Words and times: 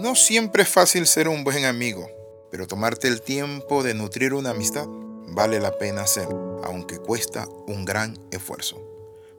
No 0.00 0.14
siempre 0.14 0.62
es 0.62 0.68
fácil 0.70 1.06
ser 1.06 1.28
un 1.28 1.44
buen 1.44 1.66
amigo, 1.66 2.08
pero 2.50 2.66
tomarte 2.66 3.06
el 3.06 3.20
tiempo 3.20 3.82
de 3.82 3.92
nutrir 3.92 4.32
una 4.32 4.52
amistad 4.52 4.86
vale 5.28 5.60
la 5.60 5.76
pena 5.76 6.00
hacer, 6.00 6.26
aunque 6.64 6.96
cuesta 6.96 7.46
un 7.66 7.84
gran 7.84 8.18
esfuerzo. 8.30 8.80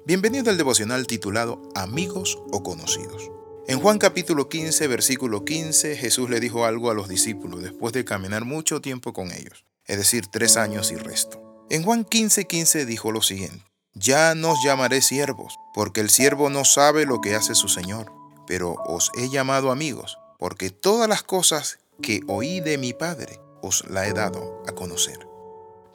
Bienvenido 0.05 0.51
al 0.51 0.57
devocional 0.57 1.07
titulado 1.07 1.63
Amigos 1.73 2.37
o 2.51 2.61
Conocidos. 2.61 3.31
En 3.65 3.79
Juan 3.79 3.97
capítulo 3.97 4.49
15, 4.49 4.85
versículo 4.85 5.45
15, 5.45 5.97
Jesús 5.97 6.29
le 6.29 6.39
dijo 6.39 6.63
algo 6.63 6.91
a 6.91 6.93
los 6.93 7.09
discípulos 7.09 7.63
después 7.63 7.91
de 7.91 8.05
caminar 8.05 8.45
mucho 8.45 8.81
tiempo 8.81 9.13
con 9.13 9.31
ellos, 9.31 9.65
es 9.87 9.97
decir, 9.97 10.27
tres 10.27 10.57
años 10.57 10.91
y 10.91 10.95
resto. 10.95 11.65
En 11.71 11.81
Juan 11.81 12.05
15, 12.05 12.45
15 12.45 12.85
dijo 12.85 13.11
lo 13.11 13.23
siguiente, 13.23 13.65
Ya 13.95 14.35
nos 14.35 14.63
llamaré 14.63 15.01
siervos, 15.01 15.55
porque 15.73 16.01
el 16.01 16.11
siervo 16.11 16.51
no 16.51 16.65
sabe 16.65 17.07
lo 17.07 17.19
que 17.19 17.33
hace 17.33 17.55
su 17.55 17.67
Señor, 17.67 18.11
pero 18.45 18.75
os 18.85 19.09
he 19.17 19.27
llamado 19.27 19.71
amigos, 19.71 20.19
porque 20.41 20.71
todas 20.71 21.07
las 21.07 21.21
cosas 21.21 21.77
que 22.01 22.21
oí 22.27 22.61
de 22.61 22.79
mi 22.79 22.93
Padre 22.93 23.39
os 23.61 23.87
la 23.91 24.07
he 24.07 24.11
dado 24.11 24.63
a 24.67 24.71
conocer. 24.71 25.19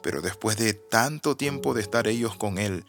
Pero 0.01 0.21
después 0.21 0.55
de 0.55 0.73
tanto 0.73 1.35
tiempo 1.35 1.73
de 1.73 1.81
estar 1.81 2.07
ellos 2.07 2.37
con 2.37 2.57
Él, 2.57 2.85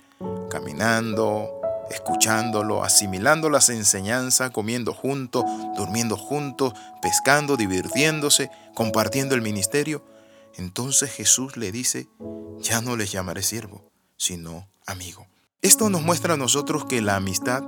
caminando, 0.48 1.50
escuchándolo, 1.90 2.84
asimilando 2.84 3.50
las 3.50 3.70
enseñanzas, 3.70 4.52
comiendo 4.52 4.94
juntos, 4.94 5.42
durmiendo 5.76 6.16
juntos, 6.16 6.74
pescando, 7.02 7.56
divirtiéndose, 7.56 8.52
compartiendo 8.76 9.34
el 9.34 9.42
ministerio, 9.42 10.04
entonces 10.54 11.10
Jesús 11.10 11.56
le 11.56 11.72
dice, 11.72 12.08
ya 12.60 12.80
no 12.82 12.96
les 12.96 13.10
llamaré 13.10 13.42
siervo, 13.42 13.90
sino 14.16 14.68
amigo. 14.86 15.26
Esto 15.60 15.90
nos 15.90 16.02
muestra 16.02 16.34
a 16.34 16.36
nosotros 16.36 16.84
que 16.84 17.02
la 17.02 17.16
amistad 17.16 17.64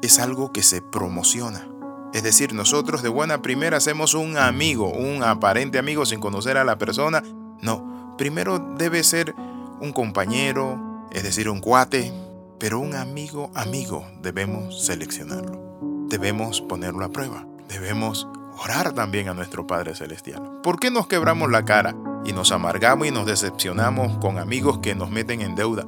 es 0.00 0.18
algo 0.18 0.50
que 0.50 0.62
se 0.62 0.80
promociona. 0.80 1.73
Es 2.14 2.22
decir, 2.22 2.54
nosotros 2.54 3.02
de 3.02 3.08
buena 3.08 3.42
primera 3.42 3.78
hacemos 3.78 4.14
un 4.14 4.36
amigo, 4.36 4.88
un 4.88 5.24
aparente 5.24 5.80
amigo 5.80 6.06
sin 6.06 6.20
conocer 6.20 6.56
a 6.56 6.64
la 6.64 6.78
persona. 6.78 7.24
No, 7.60 8.14
primero 8.16 8.60
debe 8.78 9.02
ser 9.02 9.34
un 9.80 9.92
compañero, 9.92 11.08
es 11.10 11.24
decir, 11.24 11.48
un 11.48 11.60
cuate, 11.60 12.12
pero 12.60 12.78
un 12.78 12.94
amigo 12.94 13.50
amigo 13.56 14.06
debemos 14.22 14.86
seleccionarlo. 14.86 15.60
Debemos 16.08 16.60
ponerlo 16.60 17.04
a 17.04 17.08
prueba. 17.08 17.48
Debemos 17.68 18.28
orar 18.62 18.92
también 18.92 19.28
a 19.28 19.34
nuestro 19.34 19.66
Padre 19.66 19.96
Celestial. 19.96 20.60
¿Por 20.62 20.78
qué 20.78 20.92
nos 20.92 21.08
quebramos 21.08 21.50
la 21.50 21.64
cara 21.64 21.96
y 22.24 22.32
nos 22.32 22.52
amargamos 22.52 23.08
y 23.08 23.10
nos 23.10 23.26
decepcionamos 23.26 24.18
con 24.18 24.38
amigos 24.38 24.78
que 24.78 24.94
nos 24.94 25.10
meten 25.10 25.40
en 25.40 25.56
deuda? 25.56 25.84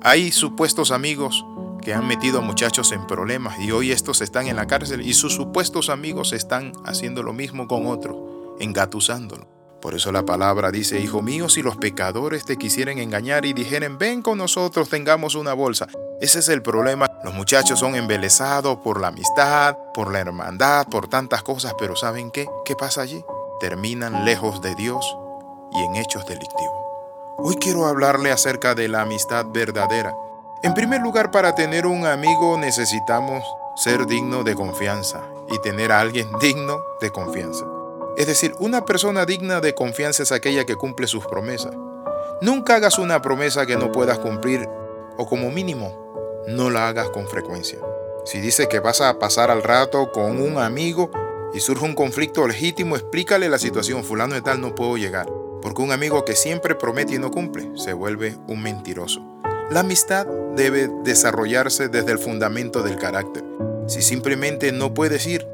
Hay 0.00 0.30
supuestos 0.30 0.92
amigos 0.92 1.44
que 1.90 1.94
han 1.94 2.06
metido 2.06 2.38
a 2.38 2.40
muchachos 2.40 2.92
en 2.92 3.04
problemas 3.04 3.58
y 3.58 3.72
hoy 3.72 3.90
estos 3.90 4.20
están 4.20 4.46
en 4.46 4.54
la 4.54 4.68
cárcel 4.68 5.00
y 5.00 5.12
sus 5.12 5.34
supuestos 5.34 5.90
amigos 5.90 6.32
están 6.32 6.70
haciendo 6.84 7.24
lo 7.24 7.32
mismo 7.32 7.66
con 7.66 7.88
otros, 7.88 8.16
engatusándolo. 8.60 9.48
Por 9.82 9.96
eso 9.96 10.12
la 10.12 10.24
palabra 10.24 10.70
dice, 10.70 11.00
Hijo 11.00 11.20
mío, 11.20 11.48
si 11.48 11.62
los 11.62 11.76
pecadores 11.76 12.44
te 12.44 12.56
quisieren 12.58 13.00
engañar 13.00 13.44
y 13.44 13.54
dijeren, 13.54 13.98
ven 13.98 14.22
con 14.22 14.38
nosotros, 14.38 14.88
tengamos 14.88 15.34
una 15.34 15.52
bolsa. 15.52 15.88
Ese 16.20 16.38
es 16.38 16.48
el 16.48 16.62
problema. 16.62 17.08
Los 17.24 17.34
muchachos 17.34 17.80
son 17.80 17.96
embelesados 17.96 18.78
por 18.84 19.00
la 19.00 19.08
amistad, 19.08 19.76
por 19.92 20.12
la 20.12 20.20
hermandad, 20.20 20.86
por 20.86 21.08
tantas 21.08 21.42
cosas, 21.42 21.74
pero 21.76 21.96
¿saben 21.96 22.30
qué? 22.30 22.46
¿Qué 22.64 22.76
pasa 22.76 23.02
allí? 23.02 23.24
Terminan 23.58 24.24
lejos 24.24 24.62
de 24.62 24.76
Dios 24.76 25.16
y 25.72 25.82
en 25.82 25.96
hechos 25.96 26.24
delictivos. 26.24 26.84
Hoy 27.38 27.56
quiero 27.56 27.86
hablarle 27.86 28.30
acerca 28.30 28.76
de 28.76 28.86
la 28.86 29.02
amistad 29.02 29.46
verdadera. 29.52 30.14
En 30.62 30.74
primer 30.74 31.00
lugar, 31.00 31.30
para 31.30 31.54
tener 31.54 31.86
un 31.86 32.04
amigo 32.04 32.58
necesitamos 32.58 33.42
ser 33.76 34.04
digno 34.06 34.44
de 34.44 34.54
confianza 34.54 35.22
y 35.48 35.58
tener 35.62 35.90
a 35.90 36.00
alguien 36.00 36.28
digno 36.40 36.82
de 37.00 37.10
confianza. 37.10 37.64
Es 38.18 38.26
decir, 38.26 38.54
una 38.58 38.84
persona 38.84 39.24
digna 39.24 39.62
de 39.62 39.74
confianza 39.74 40.22
es 40.22 40.32
aquella 40.32 40.66
que 40.66 40.76
cumple 40.76 41.06
sus 41.06 41.26
promesas. 41.26 41.74
Nunca 42.42 42.74
hagas 42.74 42.98
una 42.98 43.22
promesa 43.22 43.64
que 43.64 43.78
no 43.78 43.90
puedas 43.90 44.18
cumplir 44.18 44.68
o 45.16 45.26
como 45.26 45.50
mínimo 45.50 46.44
no 46.46 46.68
la 46.68 46.88
hagas 46.88 47.08
con 47.08 47.26
frecuencia. 47.26 47.78
Si 48.26 48.38
dices 48.40 48.68
que 48.68 48.80
vas 48.80 49.00
a 49.00 49.18
pasar 49.18 49.50
al 49.50 49.62
rato 49.62 50.12
con 50.12 50.42
un 50.42 50.58
amigo 50.58 51.10
y 51.54 51.60
surge 51.60 51.86
un 51.86 51.94
conflicto 51.94 52.46
legítimo, 52.46 52.96
explícale 52.96 53.48
la 53.48 53.58
situación, 53.58 54.04
fulano 54.04 54.34
de 54.34 54.42
tal 54.42 54.60
no 54.60 54.74
puedo 54.74 54.98
llegar. 54.98 55.26
Porque 55.62 55.80
un 55.80 55.90
amigo 55.90 56.26
que 56.26 56.36
siempre 56.36 56.74
promete 56.74 57.14
y 57.14 57.18
no 57.18 57.30
cumple 57.30 57.70
se 57.76 57.94
vuelve 57.94 58.36
un 58.46 58.62
mentiroso. 58.62 59.39
La 59.70 59.80
amistad 59.80 60.26
debe 60.56 60.90
desarrollarse 61.04 61.88
desde 61.88 62.10
el 62.10 62.18
fundamento 62.18 62.82
del 62.82 62.96
carácter. 62.96 63.44
Si 63.86 64.02
simplemente 64.02 64.72
no 64.72 64.94
puedes 64.94 65.24
ir, 65.28 65.46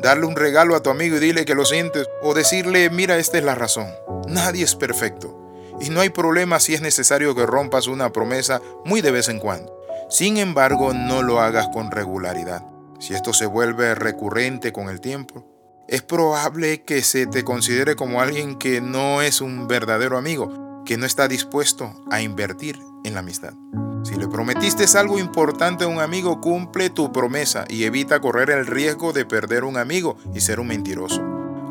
darle 0.00 0.26
un 0.26 0.34
regalo 0.34 0.74
a 0.74 0.82
tu 0.82 0.90
amigo 0.90 1.16
y 1.16 1.20
dile 1.20 1.44
que 1.44 1.54
lo 1.54 1.64
sientes, 1.64 2.08
o 2.20 2.34
decirle, 2.34 2.90
mira, 2.90 3.16
esta 3.18 3.38
es 3.38 3.44
la 3.44 3.54
razón. 3.54 3.86
Nadie 4.26 4.64
es 4.64 4.74
perfecto. 4.74 5.38
Y 5.80 5.90
no 5.90 6.00
hay 6.00 6.08
problema 6.08 6.58
si 6.58 6.74
es 6.74 6.80
necesario 6.80 7.36
que 7.36 7.46
rompas 7.46 7.86
una 7.86 8.10
promesa 8.10 8.60
muy 8.84 9.02
de 9.02 9.12
vez 9.12 9.28
en 9.28 9.38
cuando. 9.38 9.80
Sin 10.08 10.36
embargo, 10.38 10.92
no 10.92 11.22
lo 11.22 11.40
hagas 11.40 11.68
con 11.72 11.92
regularidad. 11.92 12.64
Si 12.98 13.14
esto 13.14 13.32
se 13.32 13.46
vuelve 13.46 13.94
recurrente 13.94 14.72
con 14.72 14.88
el 14.88 15.00
tiempo, 15.00 15.46
es 15.86 16.02
probable 16.02 16.82
que 16.82 17.02
se 17.02 17.28
te 17.28 17.44
considere 17.44 17.94
como 17.94 18.20
alguien 18.20 18.58
que 18.58 18.80
no 18.80 19.22
es 19.22 19.40
un 19.40 19.68
verdadero 19.68 20.18
amigo, 20.18 20.69
que 20.84 20.96
no 20.96 21.06
está 21.06 21.28
dispuesto 21.28 21.94
a 22.10 22.20
invertir 22.20 22.78
en 23.04 23.14
la 23.14 23.20
amistad. 23.20 23.54
Si 24.02 24.14
le 24.14 24.28
prometiste 24.28 24.84
algo 24.98 25.18
importante 25.18 25.84
a 25.84 25.88
un 25.88 26.00
amigo, 26.00 26.40
cumple 26.40 26.88
tu 26.88 27.12
promesa 27.12 27.66
y 27.68 27.84
evita 27.84 28.20
correr 28.20 28.50
el 28.50 28.66
riesgo 28.66 29.12
de 29.12 29.26
perder 29.26 29.64
un 29.64 29.76
amigo 29.76 30.16
y 30.34 30.40
ser 30.40 30.58
un 30.58 30.68
mentiroso. 30.68 31.22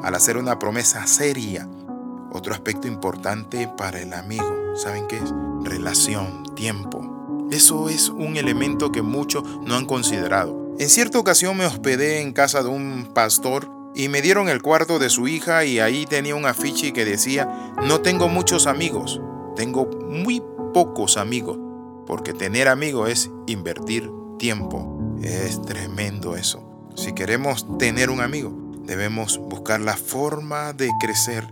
Al 0.04 0.16
hacer 0.16 0.38
una 0.38 0.60
promesa 0.60 1.06
seria, 1.08 1.68
otro 2.32 2.54
aspecto 2.54 2.88
importante 2.88 3.68
para 3.78 4.00
el 4.00 4.14
amigo, 4.14 4.76
¿saben 4.76 5.08
qué 5.08 5.18
es? 5.18 5.34
Relación, 5.64 6.44
tiempo. 6.56 7.48
Eso 7.52 7.90
es 7.90 8.10
un 8.10 8.38
elemento 8.38 8.92
que 8.92 9.02
muchos 9.02 9.44
no 9.66 9.76
han 9.76 9.86
considerado. 9.86 10.76
En 10.78 10.90
cierta 10.90 11.18
ocasión 11.18 11.58
me 11.58 11.66
hospedé 11.66 12.22
en 12.22 12.32
casa 12.32 12.62
de 12.62 12.70
un 12.70 13.10
pastor 13.14 13.79
y 13.96 14.08
me 14.08 14.22
dieron 14.22 14.50
el 14.50 14.62
cuarto 14.62 15.00
de 15.00 15.10
su 15.10 15.28
hija 15.28 15.66
y 15.66 15.80
ahí 15.80 16.06
tenía 16.06 16.36
un 16.36 16.46
afiche 16.46 16.94
que 16.94 17.06
decía, 17.06 17.74
no 17.84 18.02
tengo 18.02 18.30
muchos 18.30 18.68
amigos, 18.68 19.22
tengo 19.56 19.86
muy 19.86 20.42
pocos 20.74 21.18
amigos, 21.18 21.58
porque 22.06 22.34
tener 22.34 22.68
amigos 22.68 23.10
es 23.10 23.32
invertir 23.48 24.10
tiempo. 24.38 24.98
Es 25.22 25.62
tremendo 25.62 26.36
eso. 26.36 26.64
Si 26.96 27.14
queremos 27.14 27.78
tener 27.78 28.10
un 28.10 28.22
amigo, 28.22 28.54
debemos 28.84 29.38
buscar 29.38 29.82
la 29.82 29.98
forma 29.98 30.74
de 30.74 30.90
crecer, 31.00 31.46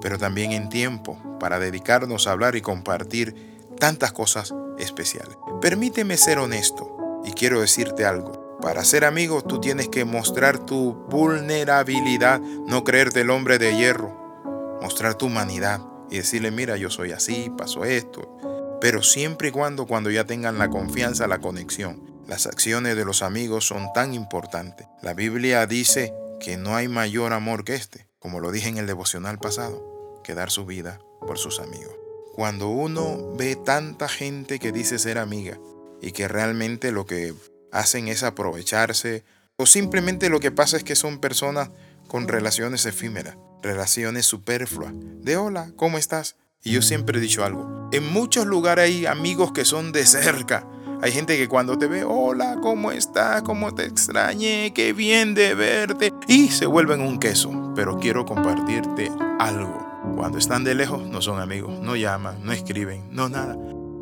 pero 0.00 0.18
también 0.18 0.52
en 0.52 0.68
tiempo, 0.68 1.18
para 1.40 1.58
dedicarnos 1.58 2.26
a 2.26 2.32
hablar 2.32 2.56
y 2.56 2.60
compartir 2.60 3.34
tantas 3.78 4.12
cosas 4.12 4.54
especiales. 4.78 5.36
Permíteme 5.60 6.16
ser 6.16 6.38
honesto 6.38 7.20
y 7.24 7.32
quiero 7.32 7.60
decirte 7.60 8.04
algo. 8.04 8.37
Para 8.60 8.84
ser 8.84 9.04
amigo 9.04 9.42
tú 9.42 9.60
tienes 9.60 9.88
que 9.88 10.04
mostrar 10.04 10.58
tu 10.58 10.94
vulnerabilidad, 11.08 12.40
no 12.40 12.82
creerte 12.82 13.20
el 13.20 13.30
hombre 13.30 13.58
de 13.58 13.76
hierro, 13.76 14.78
mostrar 14.82 15.14
tu 15.14 15.26
humanidad 15.26 15.80
y 16.10 16.16
decirle, 16.16 16.50
mira, 16.50 16.76
yo 16.76 16.90
soy 16.90 17.12
así, 17.12 17.52
pasó 17.56 17.84
esto, 17.84 18.36
pero 18.80 19.02
siempre 19.02 19.48
y 19.48 19.52
cuando 19.52 19.86
cuando 19.86 20.10
ya 20.10 20.24
tengan 20.24 20.58
la 20.58 20.70
confianza, 20.70 21.28
la 21.28 21.40
conexión. 21.40 22.02
Las 22.26 22.46
acciones 22.46 22.96
de 22.96 23.04
los 23.04 23.22
amigos 23.22 23.66
son 23.66 23.92
tan 23.94 24.12
importantes. 24.12 24.86
La 25.02 25.14
Biblia 25.14 25.66
dice 25.66 26.12
que 26.40 26.56
no 26.56 26.76
hay 26.76 26.88
mayor 26.88 27.32
amor 27.32 27.64
que 27.64 27.74
este, 27.74 28.06
como 28.18 28.40
lo 28.40 28.50
dije 28.50 28.68
en 28.68 28.78
el 28.78 28.86
devocional 28.86 29.38
pasado, 29.38 30.20
que 30.24 30.34
dar 30.34 30.50
su 30.50 30.66
vida 30.66 31.00
por 31.20 31.38
sus 31.38 31.60
amigos. 31.60 31.94
Cuando 32.34 32.68
uno 32.68 33.34
ve 33.36 33.56
tanta 33.56 34.08
gente 34.08 34.58
que 34.58 34.72
dice 34.72 34.98
ser 34.98 35.18
amiga 35.18 35.58
y 36.02 36.12
que 36.12 36.28
realmente 36.28 36.92
lo 36.92 37.06
que 37.06 37.34
hacen 37.72 38.08
es 38.08 38.22
aprovecharse 38.22 39.24
o 39.56 39.66
simplemente 39.66 40.28
lo 40.28 40.38
que 40.40 40.52
pasa 40.52 40.76
es 40.76 40.84
que 40.84 40.94
son 40.94 41.18
personas 41.18 41.70
con 42.06 42.28
relaciones 42.28 42.86
efímeras, 42.86 43.36
relaciones 43.62 44.24
superfluas, 44.24 44.92
de 44.94 45.36
hola, 45.36 45.72
¿cómo 45.76 45.98
estás? 45.98 46.36
Y 46.62 46.72
yo 46.72 46.82
siempre 46.82 47.18
he 47.18 47.20
dicho 47.20 47.44
algo. 47.44 47.88
En 47.92 48.12
muchos 48.12 48.46
lugares 48.46 48.84
hay 48.84 49.06
amigos 49.06 49.52
que 49.52 49.64
son 49.64 49.92
de 49.92 50.06
cerca. 50.06 50.66
Hay 51.02 51.12
gente 51.12 51.36
que 51.36 51.48
cuando 51.48 51.78
te 51.78 51.86
ve, 51.86 52.04
hola, 52.04 52.58
¿cómo 52.60 52.90
estás? 52.90 53.42
¿Cómo 53.42 53.74
te 53.74 53.84
extrañé? 53.84 54.72
Qué 54.74 54.92
bien 54.92 55.34
de 55.34 55.54
verte. 55.54 56.12
Y 56.26 56.48
se 56.48 56.66
vuelven 56.66 57.00
un 57.00 57.18
queso. 57.18 57.72
Pero 57.76 57.98
quiero 57.98 58.24
compartirte 58.24 59.10
algo. 59.38 59.86
Cuando 60.16 60.38
están 60.38 60.64
de 60.64 60.74
lejos 60.74 61.06
no 61.06 61.20
son 61.22 61.40
amigos, 61.40 61.78
no 61.80 61.94
llaman, 61.94 62.44
no 62.44 62.52
escriben, 62.52 63.08
no 63.10 63.28
nada. 63.28 63.56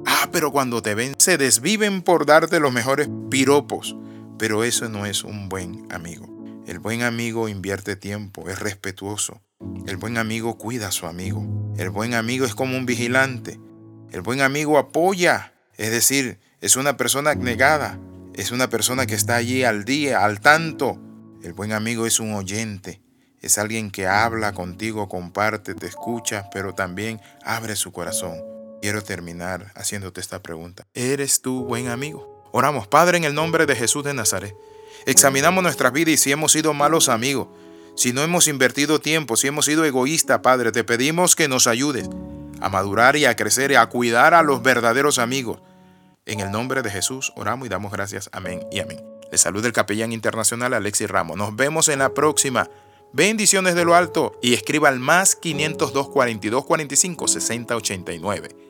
Ah, 0.07 0.29
pero 0.33 0.53
cuando 0.53 0.83
te 0.83 0.95
ven 0.95 1.15
se 1.19 1.37
desviven 1.37 2.03
por 2.03 2.25
darte 2.25 2.61
los 2.61 2.73
mejores 2.73 3.09
piropos. 3.31 3.97
Pero 4.39 4.65
eso 4.65 4.89
no 4.89 5.07
es 5.07 5.25
un 5.25 5.49
buen 5.49 5.87
amigo. 5.93 6.27
El 6.67 6.79
buen 6.79 7.03
amigo 7.03 7.49
invierte 7.49 7.97
tiempo, 7.97 8.49
es 8.49 8.59
respetuoso, 8.59 9.41
el 9.87 9.97
buen 9.97 10.19
amigo 10.19 10.59
cuida 10.59 10.89
a 10.89 10.93
su 10.93 11.07
amigo. 11.07 11.47
El 11.79 11.91
buen 11.91 12.15
amigo 12.15 12.45
es 12.45 12.55
como 12.55 12.77
un 12.77 12.87
vigilante. 12.87 13.59
El 14.11 14.21
buen 14.21 14.41
amigo 14.41 14.79
apoya. 14.79 15.55
Es 15.77 15.91
decir, 15.91 16.39
es 16.61 16.77
una 16.77 16.97
persona 16.97 17.35
negada. 17.35 17.99
Es 18.35 18.51
una 18.51 18.69
persona 18.69 19.07
que 19.07 19.15
está 19.15 19.37
allí 19.37 19.65
al 19.65 19.85
día, 19.85 20.25
al 20.25 20.41
tanto. 20.41 20.99
El 21.43 21.53
buen 21.53 21.73
amigo 21.73 22.07
es 22.07 22.21
un 22.21 22.35
oyente. 22.35 23.01
Es 23.41 23.59
alguien 23.59 23.91
que 23.91 24.07
habla 24.07 24.53
contigo, 24.53 25.09
comparte, 25.09 25.75
te 25.75 25.87
escucha, 25.87 26.51
pero 26.53 26.75
también 26.75 27.21
abre 27.45 27.77
su 27.77 27.93
corazón. 27.93 28.56
Quiero 28.87 29.03
terminar 29.03 29.73
haciéndote 29.75 30.21
esta 30.21 30.45
pregunta. 30.45 30.87
¿Eres 30.95 31.43
tu 31.43 31.65
buen 31.65 31.89
amigo? 31.89 32.45
Oramos, 32.53 32.87
Padre, 32.87 33.17
en 33.17 33.25
el 33.25 33.35
nombre 33.35 33.67
de 33.67 33.75
Jesús 33.75 34.05
de 34.05 34.15
Nazaret. 34.15 34.55
Examinamos 35.07 35.65
nuestras 35.65 35.93
vidas 35.93 36.15
y 36.15 36.17
si 36.19 36.31
hemos 36.31 36.53
sido 36.53 36.73
malos 36.73 37.09
amigos, 37.09 37.49
si 37.97 38.13
no 38.13 38.23
hemos 38.23 38.47
invertido 38.47 39.01
tiempo, 39.01 39.35
si 39.35 39.49
hemos 39.49 39.65
sido 39.65 39.85
egoístas, 39.85 40.39
Padre, 40.39 40.71
te 40.71 40.85
pedimos 40.85 41.35
que 41.35 41.49
nos 41.49 41.67
ayudes 41.67 42.09
a 42.61 42.69
madurar 42.69 43.17
y 43.17 43.25
a 43.25 43.35
crecer 43.35 43.73
y 43.73 43.75
a 43.75 43.87
cuidar 43.87 44.35
a 44.35 44.45
los 44.45 44.63
verdaderos 44.63 45.19
amigos. 45.19 45.59
En 46.25 46.39
el 46.39 46.53
nombre 46.53 46.83
de 46.83 46.91
Jesús 46.91 47.33
oramos 47.35 47.67
y 47.67 47.69
damos 47.69 47.91
gracias. 47.91 48.31
Amén 48.31 48.69
y 48.71 48.79
amén. 48.79 49.03
Les 49.33 49.41
saluda 49.41 49.67
el 49.67 49.73
capellán 49.73 50.13
internacional 50.13 50.75
Alexis 50.75 51.11
Ramos. 51.11 51.37
Nos 51.37 51.57
vemos 51.57 51.89
en 51.89 51.99
la 51.99 52.15
próxima. 52.15 52.71
Bendiciones 53.13 53.75
de 53.75 53.85
lo 53.85 53.97
alto 53.97 54.39
y 54.43 54.55
escriba 54.55 54.89
al 54.91 55.01
más 55.01 55.35
502 55.35 56.09
42 56.09 56.65
45 56.65 57.27
60 57.27 57.75
89. 57.75 58.66